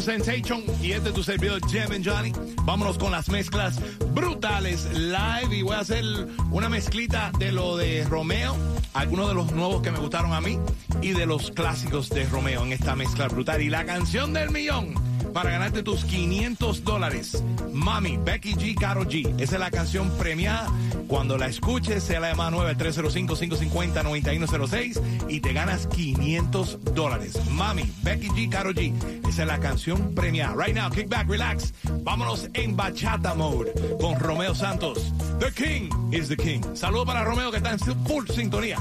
Sensation 0.00 0.62
y 0.82 0.92
este 0.92 1.10
es 1.10 1.14
tu 1.14 1.22
servidor 1.22 1.60
Jem 1.68 1.92
and 1.92 2.08
Johnny. 2.08 2.32
Vámonos 2.64 2.98
con 2.98 3.12
las 3.12 3.28
mezclas 3.28 3.78
brutales 4.14 4.88
live 4.94 5.56
y 5.56 5.62
voy 5.62 5.74
a 5.74 5.80
hacer 5.80 6.04
una 6.50 6.68
mezclita 6.68 7.32
de 7.38 7.52
lo 7.52 7.76
de 7.76 8.04
Romeo, 8.04 8.56
algunos 8.94 9.28
de 9.28 9.34
los 9.34 9.52
nuevos 9.52 9.82
que 9.82 9.90
me 9.90 9.98
gustaron 9.98 10.32
a 10.32 10.40
mí 10.40 10.58
y 11.02 11.12
de 11.12 11.26
los 11.26 11.50
clásicos 11.50 12.08
de 12.10 12.24
Romeo 12.26 12.64
en 12.64 12.72
esta 12.72 12.96
mezcla 12.96 13.28
brutal. 13.28 13.62
Y 13.62 13.70
la 13.70 13.84
canción 13.84 14.32
del 14.32 14.50
millón 14.50 15.09
para 15.32 15.50
ganarte 15.50 15.82
tus 15.82 16.04
500 16.04 16.84
dólares. 16.84 17.42
Mami, 17.72 18.18
Becky 18.18 18.54
G, 18.54 18.74
Caro 18.74 19.04
G. 19.04 19.26
Esa 19.40 19.54
es 19.54 19.60
la 19.60 19.70
canción 19.70 20.10
premiada. 20.18 20.68
Cuando 21.08 21.38
la 21.38 21.46
escuches, 21.46 22.04
sea 22.04 22.20
la 22.20 22.28
llamada 22.30 22.50
9-305-550-9106 22.76 25.00
y 25.28 25.40
te 25.40 25.52
ganas 25.52 25.88
500 25.88 26.78
dólares. 26.94 27.38
Mami, 27.50 27.92
Becky 28.02 28.28
G, 28.28 28.48
Caro 28.48 28.70
G. 28.72 28.94
Esa 29.28 29.42
es 29.42 29.48
la 29.48 29.60
canción 29.60 30.14
premiada. 30.14 30.54
Right 30.54 30.74
now, 30.74 30.90
kick 30.90 31.08
back, 31.08 31.28
relax. 31.28 31.72
Vámonos 32.02 32.48
en 32.54 32.76
bachata 32.76 33.34
mode 33.34 33.72
con 34.00 34.18
Romeo 34.18 34.54
Santos. 34.54 35.12
The 35.38 35.52
King 35.52 35.90
is 36.12 36.28
the 36.28 36.36
King. 36.36 36.60
Saludos 36.74 37.06
para 37.06 37.24
Romeo 37.24 37.50
que 37.50 37.58
está 37.58 37.72
en 37.72 37.78
full 37.78 38.26
sintonía. 38.28 38.78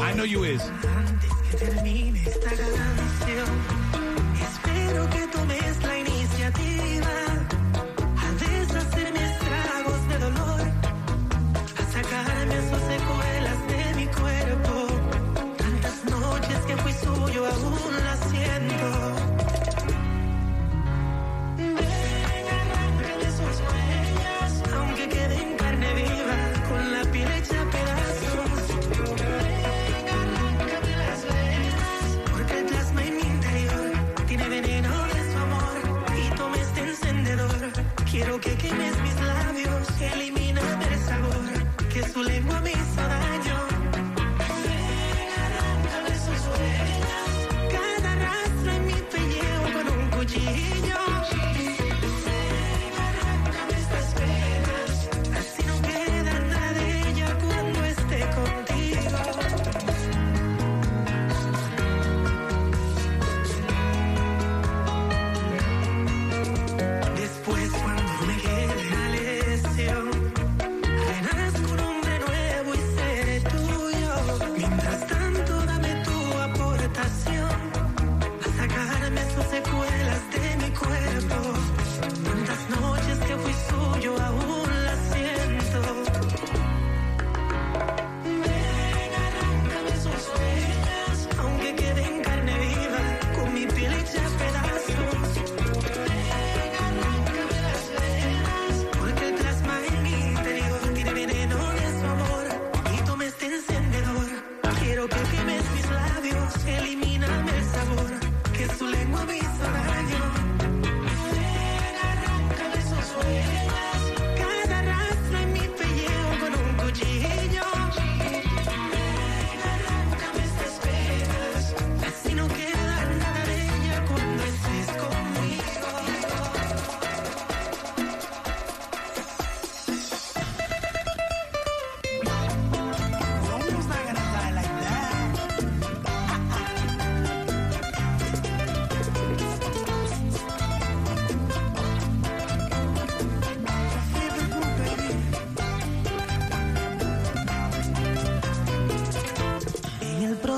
I 0.00 0.12
know 0.14 0.24
you 0.24 0.44
is. 0.44 0.62
Antes 0.62 1.30
que 1.50 1.56
termine 1.64 2.22
esta 2.22 2.50
canción, 2.50 3.48
espero 4.40 5.10
que 5.10 5.25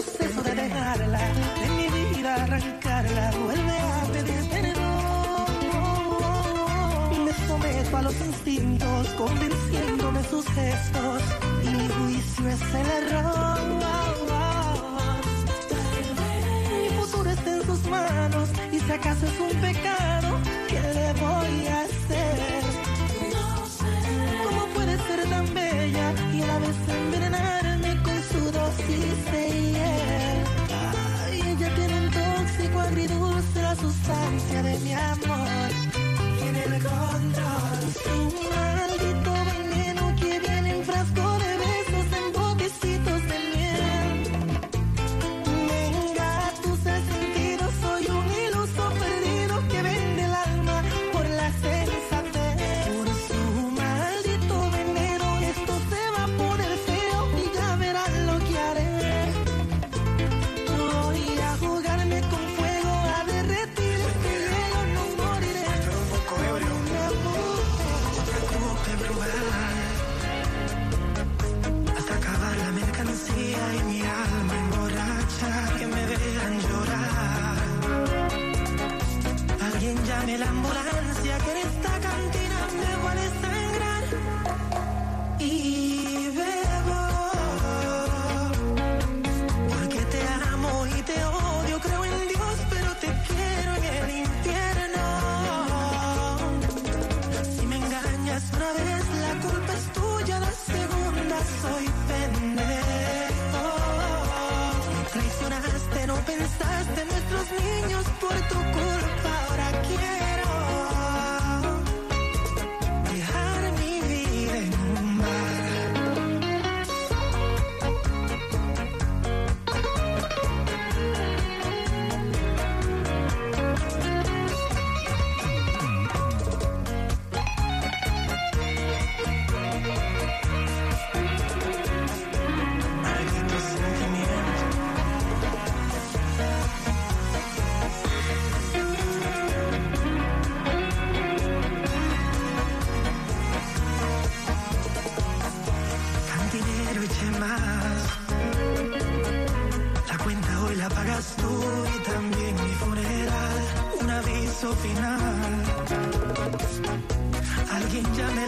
proceso 0.03 0.42
de 0.42 0.54
dejarla, 0.54 1.19
de 1.60 1.69
mi 1.76 1.88
vida 1.88 2.34
arrancarla, 2.34 3.31
vuelve 3.32 3.78
a 3.78 4.04
pedir 4.12 4.48
perdón. 4.50 5.47
Me 7.25 7.32
someto 7.48 7.97
a 7.97 8.03
los 8.03 8.20
instintos, 8.20 9.08
convenciéndome 9.22 10.22
sus 10.25 10.47
gestos, 10.50 11.22
y 11.64 11.69
mi 11.69 11.88
juicio 11.88 12.48
es 12.48 12.62
el 12.81 12.88
error. 13.00 13.58
Mi 16.70 16.88
futuro 17.00 17.31
está 17.31 17.50
en 17.56 17.62
sus 17.66 17.82
manos, 17.87 18.48
y 18.72 18.78
si 18.78 18.92
acaso 18.92 19.26
es 19.26 19.41
un 19.41 19.54
pecado, 19.60 20.18
su 28.87 28.93
hiel? 28.93 30.39
Ay, 30.71 31.41
ella 31.41 31.75
tiene 31.75 31.94
un 32.00 32.11
tóxico 32.11 32.81
agridulce, 32.81 33.62
la 33.62 33.75
sustancia 33.77 34.62
de 34.62 34.78
mi 34.81 34.93
amor. 34.93 35.71
Tiene 36.39 36.65
el 36.65 36.83
control. 36.83 37.78
Un 38.19 38.33
maldito 38.55 39.33
veneno 39.47 39.68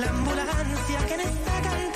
la 0.01 0.09
ambulancia 0.09 1.07
que 1.07 1.17
me 1.19 1.25
sacan 1.25 1.90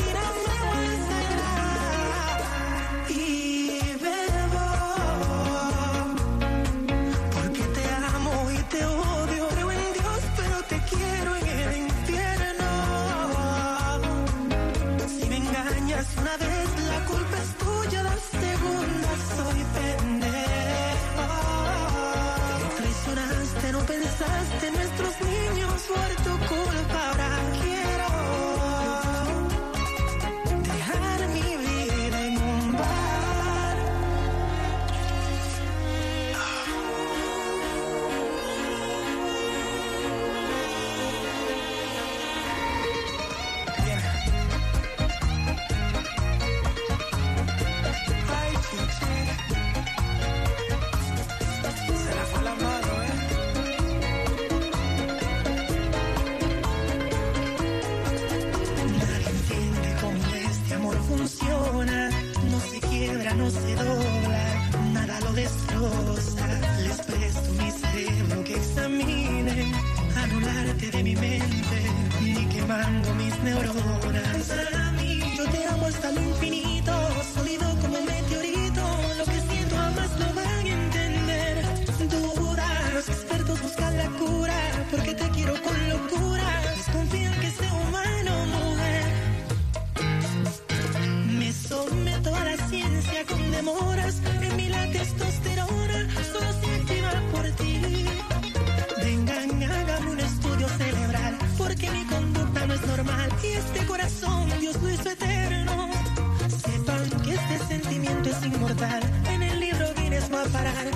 inmortal. 108.47 109.03
En 109.29 109.43
el 109.43 109.61
libro 109.61 109.93
Guinness 109.95 110.33
va 110.33 110.43
a 110.43 110.47
parar. 110.47 110.94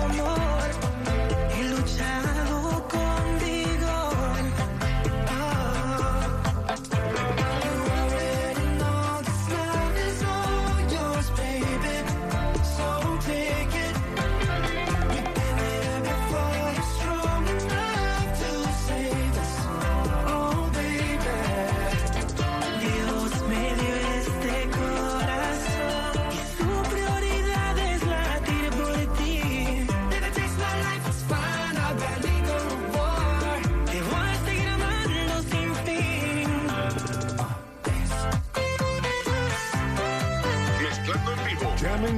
no 0.00 0.24
more. 0.24 0.59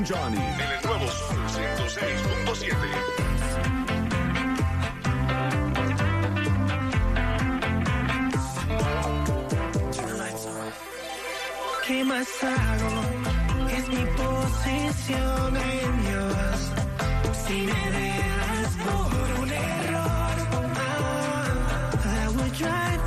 Johnny. 0.04 0.37
En 0.37 0.61
el 0.61 0.82
nuevo 0.85 1.06
Sol 1.09 1.37
106.7. 2.56 2.76
Que 11.87 12.04
más 12.04 12.28
hago 12.42 13.02
es 13.76 13.88
mi 13.88 14.04
posición 14.16 15.56
en 15.56 16.02
Dios. 16.02 16.73
Si 17.47 17.54
me 17.66 17.90
dejas 17.90 18.76
por 18.85 19.40
un 19.42 19.50
error, 19.52 20.37
ah, 20.76 21.44
I 22.04 22.28
will 22.28 22.52
try 22.52 23.01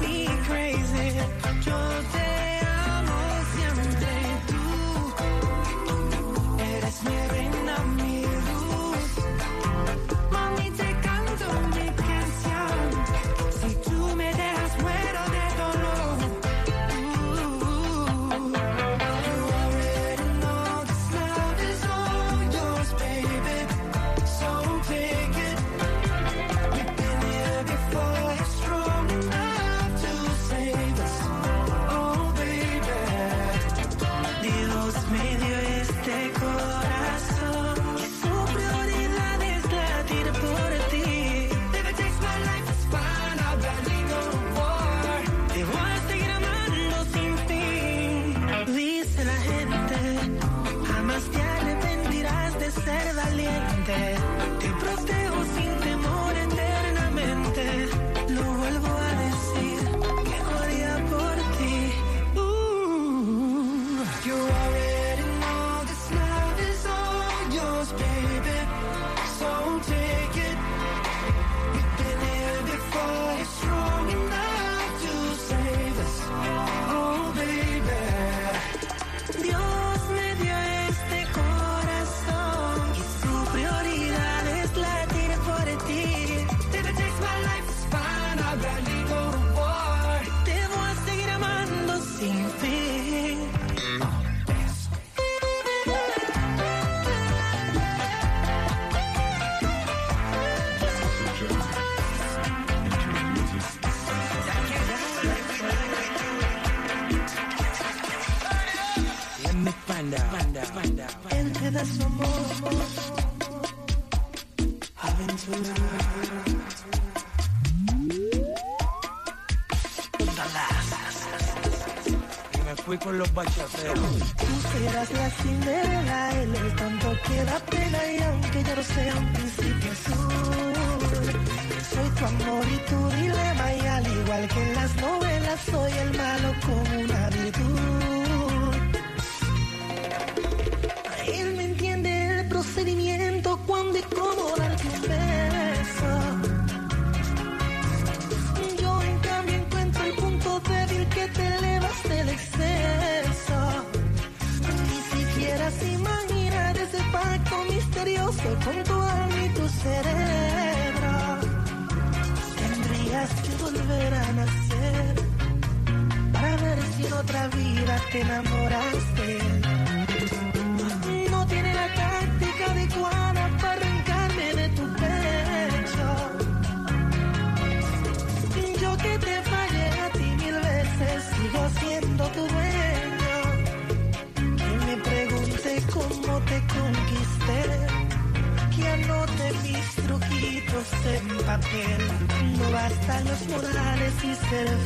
bachaceros. 123.35 123.99
Tú 124.37 124.69
serás 124.71 125.11
la 125.11 125.29
cinderela, 125.29 126.41
el 126.41 126.75
tanto 126.75 127.13
que 127.27 127.43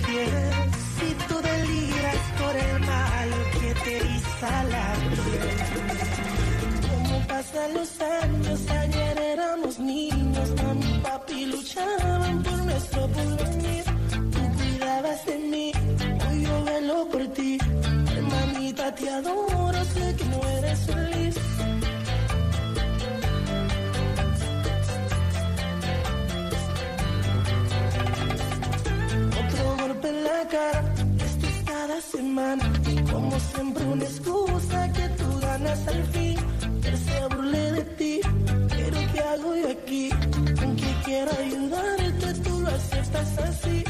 Si 0.09 1.13
tú 1.27 1.35
deliras 1.39 2.21
por 2.39 2.55
el 2.55 2.79
mal 2.79 3.29
que 3.61 3.73
te 3.83 3.97
eriza 3.97 4.63
la 4.63 4.93
piel. 5.13 5.49
Como 6.89 7.27
pasan 7.27 7.73
los 7.75 8.01
años, 8.01 8.59
ayer 8.71 9.19
éramos 9.19 9.77
niños, 9.77 10.49
mami 10.63 10.95
y 10.95 10.99
papi 10.99 11.45
luchaban 11.45 12.41
por 12.41 12.57
nuestro 12.57 13.07
porvenir. 13.07 13.83
Tú 14.33 14.41
cuidabas 14.57 15.25
de 15.27 15.37
mí, 15.37 15.71
hoy 16.27 16.41
yo 16.43 16.63
velo 16.63 17.07
por 17.11 17.27
ti. 17.27 17.59
Hermanita, 18.15 18.95
te 18.95 19.09
adoro, 19.11 19.85
sé 19.93 20.15
que 20.17 20.25
no 20.25 20.43
eres 20.57 20.79
feliz. 20.87 21.18
La 30.11 30.47
cara, 30.47 30.83
esto 31.25 31.47
es 31.47 31.63
cada 31.65 32.01
semana. 32.01 32.63
Como 33.11 33.39
siempre 33.39 33.85
una 33.85 34.03
excusa 34.03 34.91
que 34.93 35.09
tú 35.09 35.39
ganas 35.39 35.87
al 35.87 36.03
fin. 36.05 36.37
Él 36.83 36.97
se 36.97 37.35
burle 37.35 37.71
de 37.71 37.83
ti, 37.97 38.19
pero 38.69 38.97
¿qué 39.13 39.19
hago 39.19 39.55
yo 39.55 39.69
aquí? 39.69 40.09
Aunque 40.61 40.95
quiero 41.05 41.31
ayudarte, 41.37 42.33
tú 42.43 42.59
lo 42.59 42.69
aceptas 42.69 43.37
así. 43.37 43.83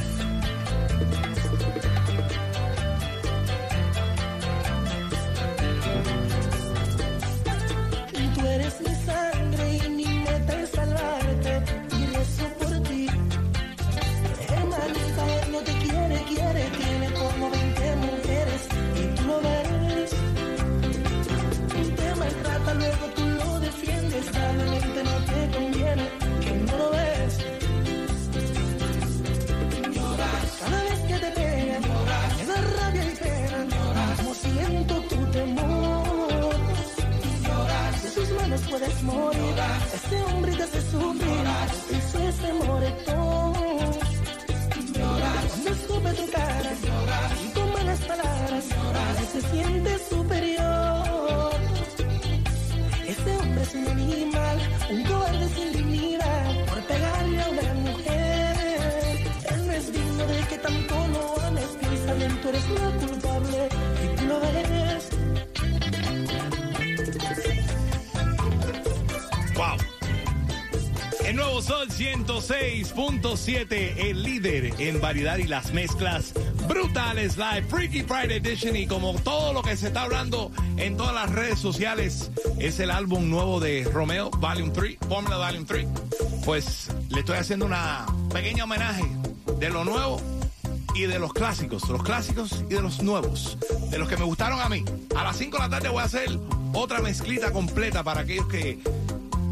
Sol 71.61 71.89
106.7, 71.89 73.93
el 73.97 74.23
líder 74.23 74.73
en 74.79 75.01
variedad 75.01 75.37
y 75.37 75.43
las 75.43 75.73
mezclas 75.73 76.33
brutales 76.69 77.35
live, 77.35 77.65
Freaky 77.67 78.03
Friday 78.03 78.37
Edition 78.37 78.77
y 78.77 78.87
como 78.87 79.13
todo 79.15 79.51
lo 79.51 79.61
que 79.61 79.75
se 79.75 79.87
está 79.87 80.03
hablando 80.03 80.53
en 80.77 80.95
todas 80.95 81.13
las 81.13 81.29
redes 81.29 81.59
sociales 81.59 82.31
es 82.59 82.79
el 82.79 82.91
álbum 82.91 83.29
nuevo 83.29 83.59
de 83.59 83.83
Romeo, 83.83 84.29
Volume 84.29 84.71
3, 84.71 84.97
Formula 85.09 85.35
Volume 85.37 85.65
3. 85.65 85.87
Pues 86.45 86.91
le 87.09 87.19
estoy 87.19 87.37
haciendo 87.37 87.65
una 87.65 88.05
pequeña 88.33 88.63
homenaje 88.63 89.03
de 89.59 89.69
lo 89.69 89.83
nuevo 89.83 90.21
y 90.95 91.07
de 91.07 91.19
los 91.19 91.33
clásicos, 91.33 91.89
los 91.89 92.03
clásicos 92.03 92.63
y 92.69 92.75
de 92.75 92.81
los 92.81 93.03
nuevos, 93.03 93.57
de 93.89 93.97
los 93.97 94.07
que 94.07 94.15
me 94.15 94.23
gustaron 94.23 94.61
a 94.61 94.69
mí. 94.69 94.85
A 95.13 95.25
las 95.25 95.35
5 95.35 95.57
de 95.57 95.63
la 95.63 95.69
tarde 95.69 95.89
voy 95.89 96.01
a 96.01 96.05
hacer 96.05 96.39
otra 96.73 97.01
mezclita 97.01 97.51
completa 97.51 98.01
para 98.03 98.21
aquellos 98.21 98.47
que 98.47 98.79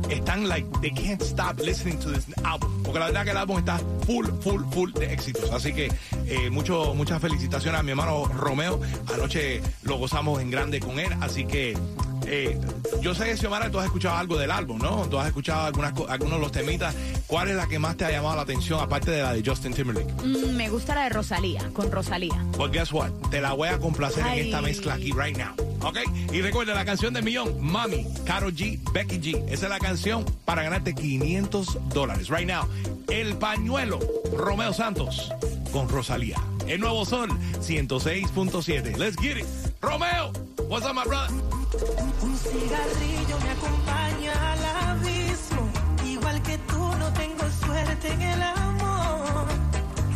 están 0.10 0.48
like, 0.48 0.68
they 0.82 0.92
can't 0.92 1.22
stop 1.22 1.60
listening 1.60 1.98
to 2.00 2.12
this 2.12 2.26
album. 2.44 2.84
Porque 2.84 3.00
la 3.00 3.06
verdad 3.08 3.24
que 3.24 3.32
el 3.32 3.38
álbum 3.38 3.58
está 3.60 3.80
full, 4.06 4.28
full, 4.42 4.64
full 4.72 4.92
de 4.94 5.14
éxitos. 5.14 5.52
Así 5.52 5.74
que 5.74 5.92
eh, 6.26 6.50
mucho, 6.50 6.94
muchas 6.96 7.22
felicitaciones 7.22 7.80
a 7.80 7.84
mi 7.84 7.92
hermano 7.92 8.26
Romeo. 8.26 8.80
Anoche 9.14 9.62
lo 9.84 9.98
gozamos 9.98 10.42
en 10.42 10.52
grande 10.52 10.80
con 10.80 11.00
él. 11.00 11.14
Así 11.22 11.46
que 11.46 11.78
eh, 12.30 12.60
yo 13.02 13.16
sé, 13.16 13.38
Xiomara, 13.38 13.72
tú 13.72 13.80
has 13.80 13.86
escuchado 13.86 14.18
algo 14.18 14.38
del 14.38 14.52
álbum, 14.52 14.78
¿no? 14.80 15.08
Tú 15.10 15.18
has 15.18 15.28
escuchado 15.28 15.66
algunas, 15.66 15.94
algunos 16.10 16.34
de 16.34 16.40
los 16.40 16.52
temitas. 16.52 16.94
¿Cuál 17.26 17.50
es 17.50 17.56
la 17.56 17.68
que 17.68 17.80
más 17.80 17.96
te 17.96 18.06
ha 18.06 18.12
llamado 18.12 18.36
la 18.36 18.42
atención, 18.42 18.82
aparte 18.82 19.12
de 19.12 19.22
la 19.22 19.34
de 19.34 19.44
Justin 19.46 19.74
Timberlake? 19.74 20.14
Mm, 20.24 20.56
me 20.56 20.70
gusta 20.70 20.94
la 20.94 21.04
de 21.04 21.10
Rosalía, 21.10 21.70
con 21.74 21.92
Rosalía. 21.92 22.46
Pues 22.58 22.72
guess 22.72 22.92
what? 22.92 23.12
Te 23.32 23.40
la 23.40 23.54
voy 23.54 23.70
a 23.70 23.80
complacer 23.80 24.24
Ay. 24.24 24.40
en 24.40 24.46
esta 24.48 24.62
mezcla 24.62 24.94
aquí 24.96 25.14
right 25.14 25.38
now. 25.38 25.67
¿Ok? 25.82 26.00
Y 26.34 26.42
recuerda 26.42 26.74
la 26.74 26.86
canción 26.86 27.14
de 27.14 27.22
millón, 27.22 27.60
Mami, 27.62 28.08
Caro 28.26 28.50
G, 28.50 28.80
Becky 28.92 29.20
G. 29.20 29.44
Esa 29.50 29.66
es 29.66 29.70
la 29.70 29.80
canción 29.80 30.26
para 30.46 30.64
ganarte 30.64 30.94
500 30.96 31.78
dólares. 31.90 32.30
Right 32.30 32.48
now, 32.48 32.68
El 33.10 33.36
Pañuelo, 33.38 34.00
Romeo 34.36 34.74
Santos 34.74 35.32
con 35.72 35.90
Rosalía. 35.90 36.38
El 36.68 36.82
Nuevo 36.82 37.06
Sol, 37.06 37.30
106.7. 37.62 38.98
Let's 38.98 39.16
get 39.18 39.38
it. 39.38 39.46
Romeo, 39.82 40.32
what's 40.68 40.86
up, 40.86 40.94
my 40.96 41.04
brother? 41.06 41.34
Un 42.22 42.36
cigarrillo 42.38 43.40
me 43.44 43.50
acompaña 43.52 44.54
al 44.54 44.66
abismo. 44.90 45.70
Igual 46.06 46.42
que 46.42 46.58
tú, 46.60 46.80
no 46.98 47.14
tengo 47.14 47.44
suerte 47.66 48.12
en 48.12 48.22
el 48.22 48.42
amor. 48.42 49.48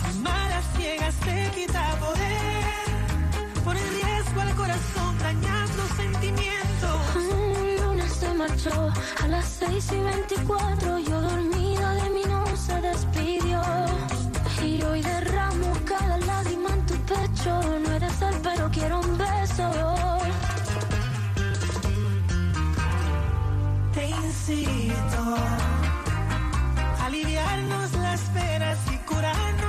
Amar 0.10 0.52
a 0.52 0.62
ciegas 0.76 1.16
te 1.20 1.52
quita 1.56 1.98
poder. 2.00 2.21
a 8.44 9.28
las 9.28 9.46
6 9.60 9.92
y 9.92 10.00
24. 10.00 10.98
Yo 10.98 11.22
dormida 11.22 11.94
de 11.94 12.10
mí 12.10 12.22
no 12.28 12.44
se 12.56 12.82
despidió. 12.82 13.62
Giro 14.60 14.96
y 14.96 15.02
derramo 15.04 15.72
cada 15.86 16.18
lágrima 16.18 16.70
en 16.70 16.86
tu 16.88 16.96
pecho. 17.06 17.62
No 17.80 17.92
eres 17.94 18.22
él, 18.22 18.36
pero 18.42 18.70
quiero 18.72 19.00
un 19.00 19.16
beso. 19.16 19.72
Te 23.94 24.10
incito 24.10 25.36
a 26.98 27.06
aliviarnos 27.06 27.94
las 27.94 28.22
penas 28.22 28.78
y 28.92 28.98
curarnos. 29.06 29.61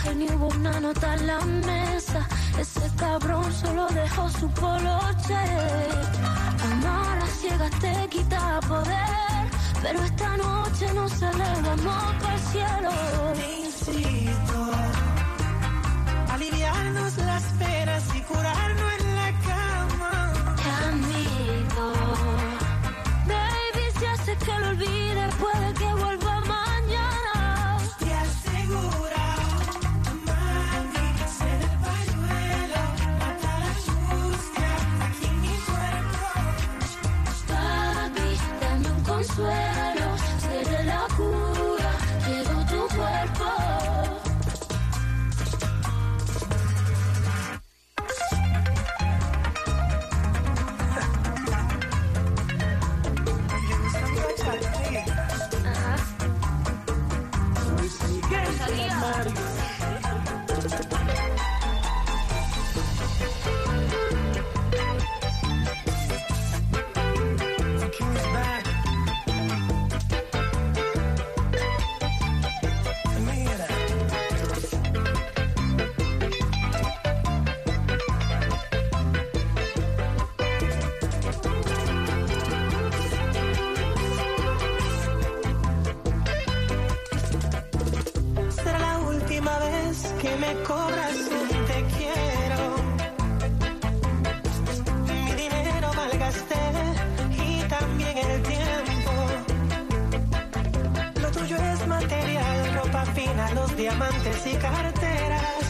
Mensaje 0.00 0.14
ni 0.14 0.26
hubo 0.26 0.48
una 0.48 0.80
nota 0.80 1.14
en 1.14 1.26
la 1.26 1.40
mesa. 1.40 2.28
Ese 2.58 2.90
cabrón 2.96 3.52
solo 3.52 3.86
dejó 3.88 4.28
su 4.30 4.48
poloche. 4.50 5.36
Amar 6.72 7.18
a 7.18 7.26
ciegas 7.26 7.70
te 7.80 8.08
quita 8.08 8.60
poder. 8.60 9.50
Pero 9.82 10.02
esta 10.04 10.36
noche 10.36 10.94
nos 10.94 11.22
elevamos 11.22 12.14
para 12.20 12.34
el 12.34 12.40
cielo. 12.40 12.90
Necesito 13.36 14.70
aliviarnos 14.72 15.09
diamantes 103.80 104.46
y 104.46 104.56
carteras. 104.56 105.64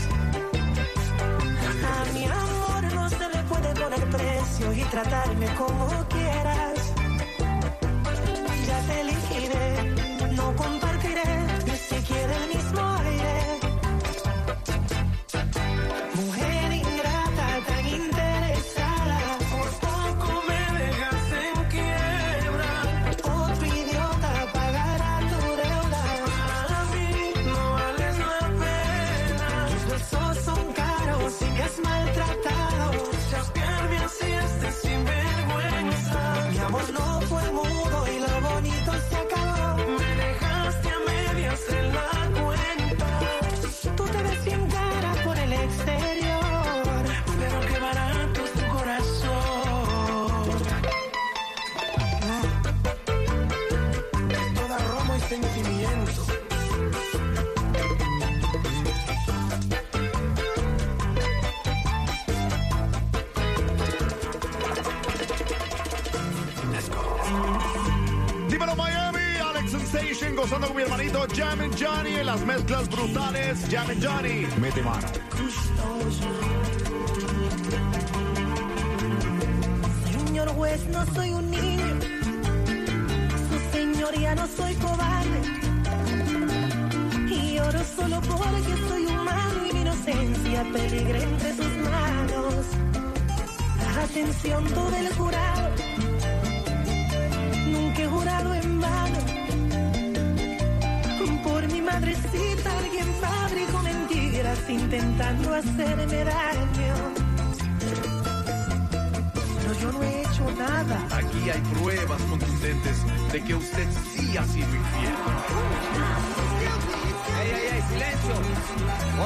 A 1.92 2.12
mi 2.12 2.24
amor 2.24 2.92
no 2.92 3.08
se 3.08 3.28
le 3.28 3.42
puede 3.44 3.72
poner 3.74 4.04
precio 4.10 4.72
y 4.72 4.82
tratarme 4.90 5.46
como 5.54 6.08
quieras. 6.08 6.69
Jam 71.34 71.58
Johnny 71.78 72.16
en 72.16 72.26
las 72.26 72.40
mezclas 72.44 72.88
brutales. 72.88 73.58
Jam 73.70 73.88
and 73.90 74.02
Johnny, 74.04 74.46
mete 74.60 74.82
mano. 74.82 75.06
Señor 80.26 80.48
juez, 80.48 80.86
no 80.88 81.06
soy 81.14 81.30
un 81.32 81.50
niño. 81.50 82.00
Su 83.48 83.76
señoría 83.76 84.34
no 84.34 84.46
soy 84.46 84.74
cobarde. 84.74 85.40
Y 87.28 87.54
lloro 87.54 87.80
solo 87.96 88.20
porque 88.22 88.88
soy 88.88 89.06
humano 89.06 89.66
y 89.68 89.72
mi 89.72 89.80
inocencia 89.80 90.64
peligra 90.72 91.18
entre 91.22 91.54
sus 91.54 91.76
manos. 91.90 92.64
Atención 94.04 94.64
todo 94.74 94.96
el 94.96 95.14
jurado. 95.14 95.59
Intentando 104.70 105.54
hacerme 105.54 106.24
daño. 106.24 106.94
Pero 109.60 109.74
yo 109.80 109.92
no 109.92 110.02
he 110.02 110.22
hecho 110.22 110.50
nada. 110.58 111.06
Aquí 111.16 111.50
hay 111.50 111.60
pruebas 111.74 112.22
contundentes 112.22 112.96
de 113.32 113.42
que 113.42 113.54
usted 113.54 113.88
sí 114.14 114.36
ha 114.36 114.44
sido 114.44 114.74
infiel. 114.74 115.14
¡Ey, 117.40 117.50
ey, 117.50 117.66
ey! 117.74 117.82
¡Silencio! 117.88 118.34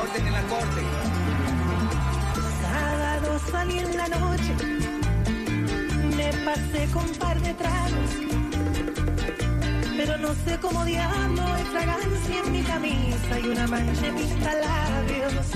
Orden 0.03 0.27
en 0.27 0.33
la 0.33 0.43
corte. 0.43 0.83
Sábado 2.63 3.41
salí 3.51 3.79
en 3.79 3.97
la 3.97 4.09
noche, 4.09 4.55
me 6.17 6.33
pasé 6.45 6.89
con 6.93 7.07
par 7.19 7.41
de 7.41 7.55
tragos, 7.55 8.11
pero 10.05 10.19
no 10.19 10.35
sé 10.45 10.59
cómo 10.61 10.85
diablo 10.85 11.43
hay 11.43 11.65
fragancia 11.65 12.41
en 12.45 12.53
mi 12.53 12.63
camisa 12.63 13.41
y 13.43 13.49
una 13.49 13.67
mancha 13.67 14.07
en 14.07 14.15
mis 14.15 14.31
labios. 14.41 15.47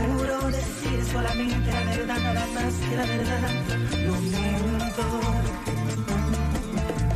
Juro 0.00 0.50
decir 0.50 1.04
solamente 1.12 1.70
la 1.72 1.84
verdad, 1.84 2.18
nada 2.18 2.46
más 2.54 2.74
que 2.74 2.96
la 2.96 3.06
verdad. 3.06 3.50
Lo 4.06 4.14
miento. 4.22 5.04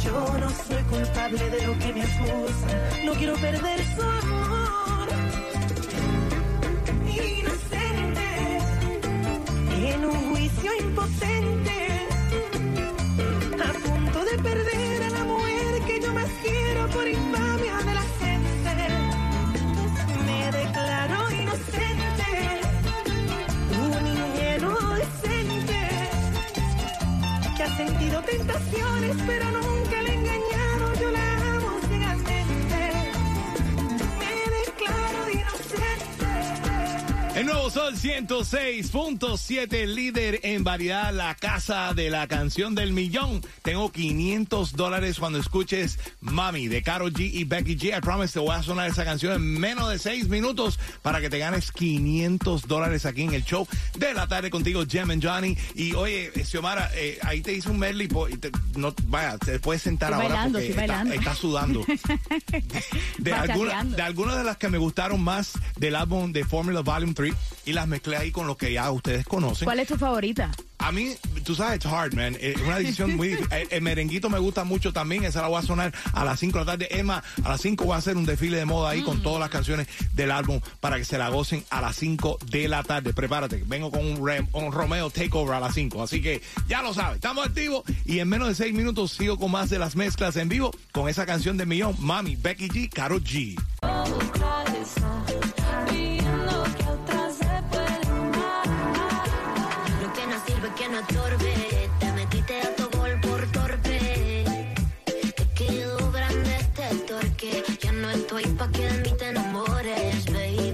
Yo 0.05 0.39
no 0.39 0.39
no 0.39 0.51
soy 0.51 0.83
culpable 0.85 1.51
de 1.51 1.67
lo 1.67 1.79
que 1.79 1.93
me 1.93 2.03
acusan. 2.03 3.07
No 3.07 3.13
quiero 3.15 3.35
perder 3.35 3.81
su 3.97 4.03
amor. 4.03 5.09
Inocente, 7.05 8.29
en 9.93 10.05
un 10.05 10.31
juicio 10.31 10.71
impotente. 10.81 11.58
Sentido 27.79 28.21
tentaciones, 28.23 29.17
pero 29.25 29.53
nunca 29.53 29.68
nuevo 37.49 37.71
Sol 37.71 37.95
106.7, 37.97 39.87
líder 39.87 40.41
en 40.43 40.65
variedad, 40.65 41.13
la 41.15 41.35
casa 41.35 41.95
de 41.95 42.11
la 42.11 42.27
canción 42.27 42.75
del 42.75 42.93
millón. 42.93 43.41
Tengo 43.63 43.91
500 43.91 44.73
dólares 44.75 45.19
cuando 45.19 45.39
escuches 45.39 45.99
Mami 46.21 46.69
de 46.69 46.83
Karol 46.83 47.13
G 47.13 47.31
y 47.33 47.45
Becky 47.45 47.77
G. 47.79 47.97
I 47.97 48.01
promise 48.03 48.35
te 48.35 48.39
voy 48.41 48.55
a 48.55 48.63
sonar 48.63 48.91
esa 48.91 49.05
canción 49.05 49.33
en 49.35 49.59
menos 49.59 49.89
de 49.91 49.99
6 49.99 50.29
minutos 50.29 50.79
para 51.01 51.21
que 51.23 51.31
te 51.31 51.39
ganes 51.39 51.73
500 51.73 52.69
dólares 52.69 53.07
aquí 53.07 53.23
en 53.23 53.33
el 53.33 53.45
show 53.45 53.67
de 53.97 54.13
la 54.13 54.27
tarde 54.27 54.51
contigo, 54.51 54.85
Jem 54.87 55.11
and 55.11 55.25
Johnny. 55.25 55.57
Y 55.75 55.95
oye, 55.95 56.31
Xiomara, 56.45 56.91
eh, 56.95 57.19
ahí 57.23 57.41
te 57.41 57.55
hice 57.55 57.71
un 57.71 57.79
medley. 57.79 58.09
po- 58.09 58.29
y 58.29 58.37
te- 58.37 58.53
no, 58.77 58.95
vaya, 59.07 59.39
te 59.39 59.59
puedes 59.59 59.81
sentar 59.83 60.11
Estoy 60.13 60.27
ahora 60.27 60.35
bailando, 60.51 60.59
porque 60.59 61.15
está, 61.17 61.35
sudando. 61.35 61.85
de, 63.19 63.33
alguna- 63.33 63.71
Bachateando. 63.71 63.97
de 63.97 64.03
algunas 64.03 64.37
de 64.37 64.45
las 64.45 64.57
que 64.59 64.69
me 64.69 64.77
gustaron 64.79 65.23
más 65.23 65.53
del 65.77 65.97
álbum 65.97 66.31
de 66.33 66.45
Formula 66.45 66.81
Volume 66.81 67.15
3 67.15 67.35
y 67.65 67.73
las 67.73 67.87
mezclé 67.89 68.17
ahí 68.17 68.31
con 68.31 68.47
lo 68.47 68.57
que 68.57 68.73
ya 68.73 68.91
ustedes 68.91 69.27
conocen. 69.27 69.67
¿Cuál 69.67 69.81
es 69.81 69.89
tu 69.89 69.97
favorita? 69.97 70.51
A 70.81 70.93
mí, 70.93 71.15
tú 71.45 71.55
sabes, 71.57 71.77
it's 71.77 71.87
hard, 71.87 72.15
man. 72.15 72.37
Es 72.41 72.57
una 72.61 72.79
decisión 72.79 73.17
muy 73.17 73.29
difícil. 73.29 73.49
El, 73.53 73.69
el 73.73 73.83
merenguito 73.83 74.31
me 74.31 74.39
gusta 74.39 74.63
mucho 74.65 74.93
también. 74.93 75.25
Esa 75.25 75.43
la 75.43 75.49
voy 75.49 75.59
a 75.59 75.63
sonar 75.67 75.93
a 76.13 76.25
las 76.25 76.39
5 76.39 76.59
de 76.61 76.65
la 76.65 76.71
tarde. 76.73 76.89
Emma, 76.99 77.23
a 77.45 77.49
las 77.49 77.61
5 77.61 77.85
voy 77.85 77.95
a 77.95 77.99
hacer 77.99 78.17
un 78.17 78.25
desfile 78.25 78.59
de 78.59 78.65
moda 78.65 78.91
ahí 78.91 79.03
con 79.03 79.21
todas 79.23 79.41
las 79.41 79.51
canciones 79.51 79.89
del 80.15 80.31
álbum 80.31 80.61
para 80.81 80.97
que 80.97 81.05
se 81.05 81.19
la 81.19 81.29
gocen 81.31 81.65
a 81.71 81.81
las 81.81 81.97
5 81.97 82.39
de 82.47 82.69
la 82.69 82.85
tarde. 82.85 83.13
Prepárate, 83.13 83.63
vengo 83.67 83.91
con 83.91 84.07
un, 84.07 84.19
Rem- 84.19 84.49
un 84.53 84.73
Romeo 84.73 85.11
Takeover 85.11 85.55
a 85.57 85.61
las 85.61 85.75
5. 85.75 86.01
Así 86.03 86.23
que 86.23 86.41
ya 86.69 86.81
lo 86.81 86.95
sabes, 86.95 87.17
estamos 87.17 87.45
activos 87.47 87.83
y 88.07 88.21
en 88.21 88.29
menos 88.29 88.47
de 88.49 88.55
6 88.55 88.73
minutos 88.73 89.13
sigo 89.13 89.37
con 89.37 89.51
más 89.51 89.69
de 89.71 89.79
las 89.81 89.97
mezclas 89.97 90.37
en 90.37 90.49
vivo 90.49 90.71
con 90.93 91.09
esa 91.09 91.27
canción 91.27 91.57
de 91.57 91.67
millón, 91.67 91.97
Mami, 91.99 92.37
Becky 92.37 92.69
G, 92.69 92.89
Karol 92.89 93.23
G. 93.25 93.57
Te 101.07 102.13
metiste 102.13 102.61
a 102.61 102.75
tu 102.75 102.91
gol 102.99 103.21
por 103.21 103.41
torpe. 103.53 104.45
Te 105.05 105.47
quedó 105.55 106.11
grande 106.11 106.57
este 106.59 106.89
torque. 107.07 107.63
Ya 107.81 107.93
no 107.93 108.11
estoy 108.11 108.45
pa' 108.59 108.69
que 108.73 108.83
de 108.83 109.03
mí 109.03 109.17
te 109.17 109.29
enamores, 109.29 110.27
baby. 110.27 110.73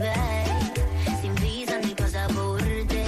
Sin 1.21 1.35
visa 1.35 1.79
ni 1.79 1.95
pasaporte. 1.95 3.05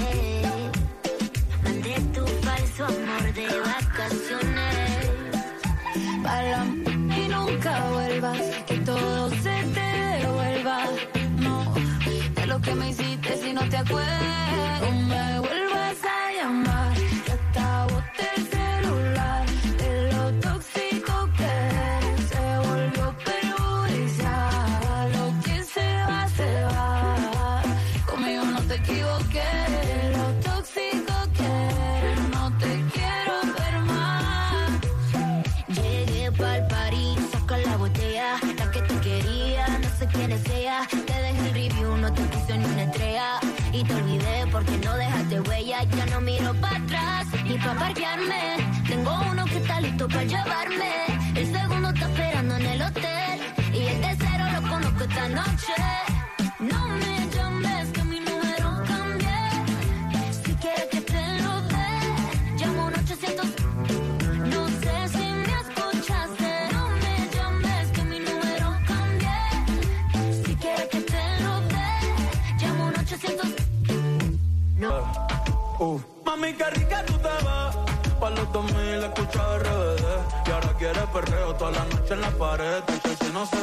Mandé 1.64 1.94
tu 2.12 2.26
falso 2.44 2.84
amor 2.84 3.32
de 3.32 3.46
vacaciones. 3.60 5.06
Baila 6.22 6.66
y 7.16 7.28
nunca 7.28 7.80
vuelvas, 7.92 8.42
que 8.66 8.76
todo 8.80 9.30
se 9.30 9.56
te 9.74 9.88
devuelva. 10.18 10.84
No, 11.38 11.74
de 12.34 12.46
lo 12.46 12.60
que 12.60 12.74
me 12.74 12.90
hiciste 12.90 13.38
si 13.38 13.54
no 13.54 13.66
te 13.70 13.78
acuerdas. 13.78 14.36
Para 46.60 46.76
atrás, 46.76 47.26
ni 47.44 47.58
pa' 47.58 47.74
parquearme. 47.74 48.42
Tengo 48.88 49.12
uno 49.30 49.44
que 49.44 49.58
está 49.58 49.80
listo 49.80 50.06
para 50.08 50.24
llevarme. 50.24 50.92
El 51.34 51.46
segundo 51.52 51.88
está 51.90 52.06
esperando 52.08 52.56
en 52.56 52.66
el 52.66 52.82
hotel. 52.82 53.40
Y 53.72 53.80
el 53.86 54.00
tercero 54.00 54.44
lo 54.54 54.68
conozco 54.68 55.04
esta 55.04 55.28
noche. 55.28 55.74
No 56.58 56.86
me 56.88 57.28
llames 57.34 57.88
que 57.92 58.02
mi 58.04 58.20
número 58.20 58.68
cambié. 58.86 59.42
Si 60.44 60.52
quieres 60.54 60.86
que 60.90 61.00
te 61.00 61.42
lo 61.42 61.60
dé, 61.62 61.88
llamo 62.58 62.86
un 62.86 62.94
800 62.94 63.46
no 64.54 64.68
sé 64.68 65.08
si 65.14 65.24
me 65.44 65.54
escuchaste, 65.62 66.50
no 66.72 66.88
me 67.02 67.14
llames 67.34 67.88
que 67.94 68.02
mi 68.04 68.18
número 68.20 68.76
cambié. 68.86 70.44
Si 70.44 70.54
quieres 70.56 70.88
que 70.88 71.00
te 71.00 71.22
lo 71.44 71.60
dé, 71.74 71.88
llamo 72.60 72.86
un 72.86 72.94
800. 72.98 73.46
No. 74.78 74.92
Uh. 75.78 76.15
Mami, 76.36 76.52
qué 76.52 76.68
rica 76.68 77.02
tú 77.06 77.14
te 77.14 77.28
ves. 77.28 77.76
Pa' 78.20 78.28
los 78.28 78.52
2000 78.52 79.04
escucha 79.04 79.58
RBD. 79.58 80.02
Y 80.46 80.50
ahora 80.50 80.74
quieres 80.76 81.06
perreo 81.06 81.54
toda 81.54 81.70
la 81.70 81.84
noche 81.86 82.12
en 82.12 82.20
la 82.20 82.30
pared. 82.30 82.84
Que 82.84 83.24
si 83.24 83.32
no 83.32 83.46
se. 83.46 83.56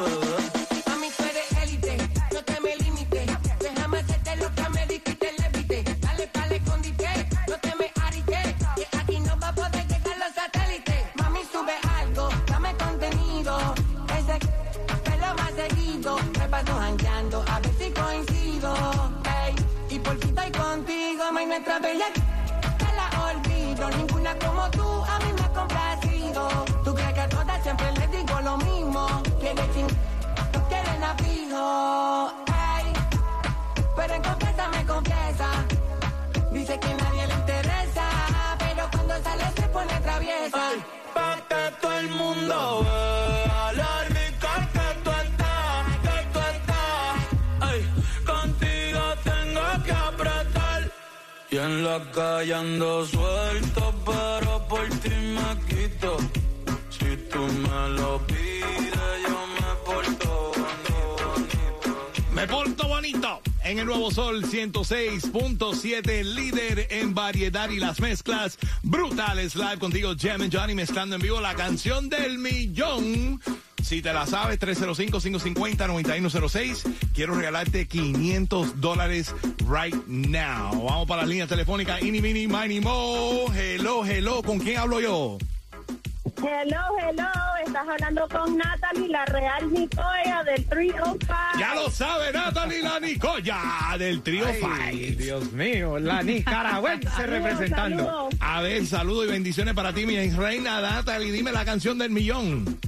Mami, 0.89 1.09
tú 1.15 1.23
eres 1.23 1.51
élite, 1.61 1.97
no 2.33 2.41
te 2.43 2.59
me 2.61 2.75
limites. 2.77 3.29
Déjame 3.59 3.99
hacerte 3.99 4.35
lo 4.37 4.49
que 4.55 4.69
me 4.69 4.87
dijiste, 4.87 5.33
levite. 5.37 5.83
Dale 6.01 6.27
pa'l 6.29 6.51
escondite, 6.51 7.29
no 7.47 7.57
te 7.59 7.75
me 7.75 7.91
arites. 8.05 8.55
Que 8.75 8.97
aquí 8.97 9.19
no 9.19 9.39
va 9.39 9.49
a 9.49 9.53
poder 9.53 9.87
llegar 9.87 10.17
los 10.17 10.33
satélites. 10.33 11.03
Mami, 11.21 11.41
sube 11.51 11.75
algo, 12.01 12.29
dame 12.47 12.75
contenido. 12.75 13.55
Ese 14.17 14.39
pelo 15.03 15.35
más 15.37 15.53
seguido. 15.53 16.17
Me 16.39 16.49
paso 16.49 16.73
jangueando, 16.75 17.45
a 17.47 17.59
ver 17.59 17.73
si 17.77 17.91
coincido. 17.91 18.73
Ey, 19.45 19.55
y 19.95 19.99
por 19.99 20.17
fin 20.17 20.29
estoy 20.29 20.51
contigo, 20.51 21.23
mami, 21.31 21.45
nuestra 21.45 21.77
bella. 21.77 22.32
Como 24.39 24.69
tú 24.71 25.03
a 25.05 25.19
mí 25.19 25.33
me 25.33 25.41
ha 25.41 25.49
complacido. 25.49 26.47
Tú 26.83 26.93
crees 26.93 27.13
que 27.13 27.21
a 27.21 27.29
todas 27.29 27.63
siempre 27.63 27.91
les 27.93 28.11
digo 28.11 28.41
lo 28.41 28.57
mismo. 28.57 29.07
Quieres 29.39 29.73
ching 29.73 29.87
no 30.53 30.67
quieren 30.67 31.01
la 31.01 31.15
fijo. 31.15 32.33
Pero 33.95 34.13
en 34.15 34.21
confianza 34.23 34.67
me 34.69 34.85
confiesa. 34.85 35.49
Dice 36.51 36.79
que 36.79 36.87
a 36.87 36.97
nadie 36.97 37.27
le 37.27 37.33
interesa, 37.33 38.05
pero 38.59 38.89
cuando 38.91 39.13
sale 39.23 39.43
se 39.55 39.67
pone 39.69 39.99
traviesa. 40.01 40.69
Ay, 40.69 40.83
pa' 41.13 41.71
todo 41.81 41.93
el 41.93 42.09
mundo 42.09 43.32
en 51.63 51.83
la 51.83 51.99
calle 52.11 52.53
ando 52.53 53.05
suelto, 53.05 53.93
pero 54.05 54.67
por 54.67 54.87
ti 55.01 55.09
me 55.09 55.49
quito. 55.67 56.17
Si 56.89 57.17
tú 57.31 57.39
me 57.39 57.89
lo 57.97 58.25
pides, 58.27 59.17
yo 59.27 59.47
me 59.55 59.71
porto 59.85 60.51
bonito. 60.57 62.33
Me 62.33 62.47
porto 62.47 62.87
bonito. 62.87 63.41
En 63.63 63.79
el 63.79 63.85
Nuevo 63.85 64.11
Sol 64.11 64.43
106.7, 64.43 66.23
líder 66.23 66.87
en 66.89 67.13
variedad 67.13 67.69
y 67.69 67.79
las 67.79 67.99
mezclas 68.01 68.57
brutales. 68.81 69.55
Live 69.55 69.79
contigo, 69.79 70.15
Jem 70.17 70.41
and 70.41 70.53
Johnny, 70.53 70.75
mezclando 70.75 71.15
en 71.15 71.21
vivo 71.21 71.39
la 71.39 71.55
canción 71.55 72.09
del 72.09 72.39
millón. 72.39 73.41
Si 73.83 74.01
te 74.01 74.11
la 74.13 74.25
sabes, 74.25 74.59
305-550-9106. 74.59 76.83
Quiero 77.13 77.35
regalarte 77.35 77.87
500 77.87 78.79
dólares 78.81 79.35
right 79.69 79.93
now. 80.07 80.71
Vamos 80.83 81.07
para 81.07 81.21
las 81.23 81.29
líneas 81.29 81.49
telefónicas. 81.49 82.01
Ini, 82.01 82.21
mini, 82.21 82.47
mini, 82.47 82.79
mo. 82.79 83.45
Hello, 83.53 84.03
hello. 84.05 84.41
¿Con 84.41 84.59
quién 84.59 84.77
hablo 84.79 85.01
yo? 85.01 85.37
Hello, 86.37 86.79
hello, 86.99 87.27
estás 87.65 87.87
hablando 87.87 88.27
con 88.29 88.57
Natalie, 88.57 89.07
la 89.09 89.25
real 89.25 89.71
Nicoya 89.71 90.43
del 90.45 90.65
305. 90.65 91.33
Ya 91.59 91.75
lo 91.75 91.89
sabe 91.91 92.31
Natalie 92.33 92.81
la 92.81 92.99
Nicoya 92.99 93.61
del 93.97 94.21
trío 94.23 94.45
Ay, 94.47 94.61
Five. 94.61 95.11
Dios 95.23 95.51
mío, 95.53 95.99
la 95.99 96.21
nicaragüense 96.23 97.27
representando. 97.27 98.05
saludos. 98.05 98.33
A 98.39 98.61
ver, 98.61 98.85
saludos 98.87 99.27
y 99.27 99.31
bendiciones 99.31 99.73
para 99.73 99.93
ti, 99.93 100.05
mi 100.05 100.29
reina 100.31 100.79
Natalie. 100.81 101.31
Dime 101.31 101.51
la 101.51 101.65
canción 101.65 101.97
del 101.97 102.09
millón. 102.11 102.79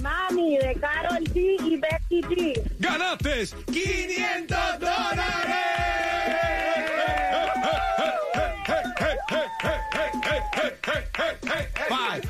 Money 0.00 0.58
de 0.58 0.74
Carol 0.80 1.24
G 1.24 1.56
y 1.60 1.76
Becky 1.76 2.22
G. 2.22 2.62
¡Ganaste 2.78 3.48
500 3.66 4.80
dólares! 4.80 5.28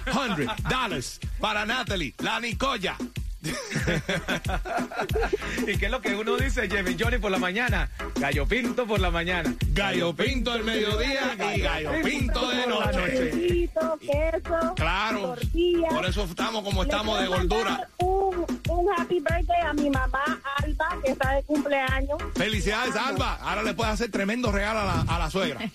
$500 0.07 1.19
para 1.41 1.65
Natalie, 1.65 2.15
la 2.19 2.41
Nicoya. 2.41 2.97
¿Y 5.67 5.77
qué 5.79 5.87
es 5.87 5.91
lo 5.91 6.01
que 6.01 6.15
uno 6.17 6.37
dice, 6.37 6.69
Jimmy 6.69 6.97
Johnny 6.99 7.19
por 7.19 7.31
la 7.31 7.39
mañana? 7.39 7.91
Gallo 8.17 8.47
pinto 8.47 8.87
por 8.87 9.01
la 9.01 9.11
mañana. 9.11 9.55
Gallo 9.73 10.15
pinto 10.15 10.53
al 10.53 10.65
mediodía 10.65 11.37
y 11.55 11.61
gallo 11.61 11.93
pinto 12.03 12.49
de 12.51 12.67
noche. 12.67 13.31
Queso, 14.01 14.75
Claro, 14.77 15.21
tortilla. 15.21 15.89
por 15.89 16.07
eso 16.07 16.25
estamos 16.25 16.65
como 16.65 16.83
estamos 16.83 17.21
de 17.21 17.27
gordura. 17.29 17.89
Un, 17.99 18.45
un 18.69 18.87
happy 18.97 19.21
birthday 19.21 19.61
a 19.67 19.73
mi 19.73 19.91
mamá 19.91 20.41
Alba, 20.79 21.03
que 21.03 21.11
está 21.13 21.33
de 21.35 21.43
cumpleaños. 21.45 22.19
Felicidades, 22.35 22.97
Alba. 22.97 23.35
Ahora 23.43 23.63
le 23.63 23.75
puedes 23.75 23.95
hacer 23.95 24.11
tremendo 24.11 24.53
regalo 24.53 24.81
a 24.81 24.85
la, 24.85 25.01
a 25.03 25.19
la 25.19 25.31
suegra. 25.31 25.61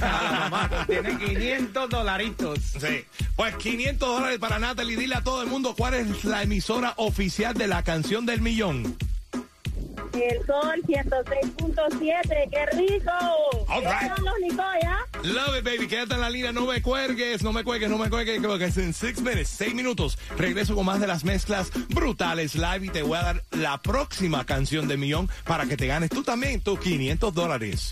La 0.00 0.48
mamá 0.50 0.84
tiene 0.86 1.16
500 1.16 1.88
dolaritos. 1.90 2.58
Sí. 2.78 3.04
Pues 3.34 3.56
500 3.56 4.08
dólares 4.08 4.38
para 4.38 4.58
Natalie. 4.58 4.96
Dile 4.96 5.16
a 5.16 5.22
todo 5.22 5.42
el 5.42 5.48
mundo 5.48 5.74
cuál 5.76 5.94
es 5.94 6.24
la 6.24 6.42
emisora 6.42 6.94
oficial 6.96 7.54
de 7.54 7.66
la 7.66 7.82
canción 7.82 8.26
del 8.26 8.40
millón. 8.40 8.96
El 10.22 10.46
sol 10.46 10.82
106.7, 10.86 12.50
qué 12.50 12.66
rico. 12.76 13.12
All 13.68 13.82
right. 13.82 14.14
Son 14.14 14.24
los 14.24 14.34
Nicoya. 14.40 14.98
Love 15.22 15.58
it, 15.58 15.64
baby. 15.64 15.86
Quédate 15.86 16.14
en 16.14 16.20
la 16.20 16.30
línea. 16.30 16.52
No 16.52 16.66
me 16.66 16.80
cuelgues, 16.82 17.42
no 17.42 17.52
me 17.52 17.64
cuelgues, 17.64 17.90
no 17.90 17.98
me 17.98 18.08
cuelgues. 18.08 18.38
Creo 18.40 18.58
que 18.58 18.66
es 18.66 18.76
en 18.78 18.94
6 18.94 19.20
minutes, 19.20 19.48
6 19.48 19.74
minutos. 19.74 20.18
Regreso 20.38 20.74
con 20.74 20.86
más 20.86 21.00
de 21.00 21.06
las 21.06 21.24
mezclas 21.24 21.70
brutales 21.88 22.54
live 22.54 22.86
y 22.86 22.88
te 22.88 23.02
voy 23.02 23.18
a 23.18 23.22
dar 23.22 23.42
la 23.50 23.78
próxima 23.82 24.44
canción 24.44 24.88
del 24.88 24.98
millón 24.98 25.28
para 25.44 25.66
que 25.66 25.76
te 25.76 25.86
ganes 25.86 26.10
tú 26.10 26.22
también 26.22 26.60
tus 26.60 26.78
500 26.80 27.34
dólares. 27.34 27.84